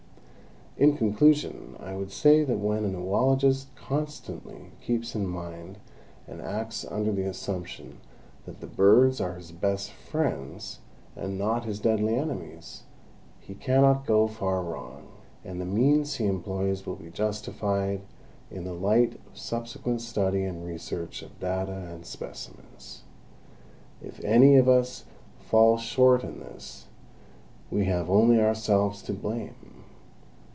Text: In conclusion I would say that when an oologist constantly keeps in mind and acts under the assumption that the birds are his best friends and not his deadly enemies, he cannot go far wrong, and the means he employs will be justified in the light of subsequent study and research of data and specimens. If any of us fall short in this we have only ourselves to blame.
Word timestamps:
In 0.77 0.97
conclusion 0.97 1.75
I 1.79 1.95
would 1.95 2.11
say 2.11 2.43
that 2.43 2.57
when 2.57 2.85
an 2.85 2.95
oologist 2.95 3.67
constantly 3.75 4.71
keeps 4.81 5.13
in 5.13 5.27
mind 5.27 5.77
and 6.27 6.41
acts 6.41 6.83
under 6.89 7.11
the 7.11 7.25
assumption 7.25 7.99
that 8.47 8.61
the 8.61 8.67
birds 8.67 9.21
are 9.21 9.35
his 9.35 9.51
best 9.51 9.91
friends 9.91 10.79
and 11.15 11.37
not 11.37 11.65
his 11.65 11.79
deadly 11.79 12.15
enemies, 12.15 12.83
he 13.39 13.53
cannot 13.53 14.07
go 14.07 14.25
far 14.27 14.63
wrong, 14.63 15.03
and 15.45 15.61
the 15.61 15.65
means 15.65 16.15
he 16.15 16.25
employs 16.25 16.87
will 16.87 16.95
be 16.95 17.11
justified 17.11 18.01
in 18.49 18.63
the 18.63 18.73
light 18.73 19.19
of 19.27 19.37
subsequent 19.37 20.01
study 20.01 20.43
and 20.43 20.65
research 20.65 21.21
of 21.21 21.39
data 21.39 21.89
and 21.91 22.07
specimens. 22.07 23.03
If 24.01 24.19
any 24.23 24.55
of 24.55 24.67
us 24.67 25.05
fall 25.41 25.77
short 25.77 26.23
in 26.23 26.39
this 26.39 26.87
we 27.69 27.85
have 27.85 28.09
only 28.09 28.39
ourselves 28.39 29.03
to 29.03 29.13
blame. 29.13 29.53